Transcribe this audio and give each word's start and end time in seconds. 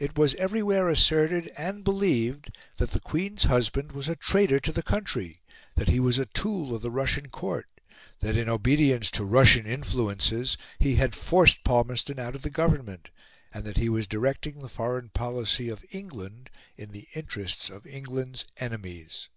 It 0.00 0.16
was 0.16 0.34
everywhere 0.36 0.88
asserted 0.88 1.52
and 1.58 1.84
believed 1.84 2.56
that 2.78 2.92
the 2.92 3.00
Queen's 3.00 3.42
husband 3.44 3.92
was 3.92 4.08
a 4.08 4.16
traitor 4.16 4.58
to 4.60 4.72
the 4.72 4.82
country, 4.82 5.42
that 5.74 5.90
he 5.90 6.00
was 6.00 6.18
a 6.18 6.24
tool 6.24 6.74
of 6.74 6.80
the 6.80 6.90
Russian 6.90 7.28
Court, 7.28 7.66
that 8.20 8.34
in 8.34 8.48
obedience 8.48 9.10
to 9.10 9.26
Russian 9.26 9.66
influences 9.66 10.56
he 10.78 10.94
had 10.94 11.14
forced 11.14 11.64
Palmerston 11.64 12.18
out 12.18 12.34
of 12.34 12.40
the 12.40 12.48
Government, 12.48 13.10
and 13.52 13.64
that 13.64 13.76
he 13.76 13.90
was 13.90 14.06
directing 14.06 14.60
the 14.62 14.70
foreign 14.70 15.10
policy 15.10 15.68
of 15.68 15.84
England 15.90 16.48
in 16.78 16.92
the 16.92 17.06
interests 17.12 17.68
of 17.68 17.86
England's 17.86 18.46
enemies. 18.56 19.28